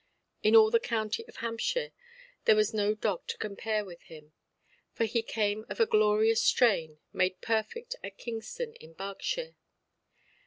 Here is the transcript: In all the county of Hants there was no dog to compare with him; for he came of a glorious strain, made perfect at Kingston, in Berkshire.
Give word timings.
In 0.41 0.55
all 0.55 0.71
the 0.71 0.79
county 0.79 1.23
of 1.27 1.35
Hants 1.35 1.77
there 2.45 2.55
was 2.55 2.73
no 2.73 2.95
dog 2.95 3.27
to 3.27 3.37
compare 3.37 3.85
with 3.85 4.01
him; 4.01 4.33
for 4.93 5.05
he 5.05 5.21
came 5.21 5.63
of 5.69 5.79
a 5.79 5.85
glorious 5.85 6.41
strain, 6.41 6.97
made 7.13 7.39
perfect 7.41 7.95
at 8.03 8.17
Kingston, 8.17 8.73
in 8.77 8.93
Berkshire. 8.93 9.55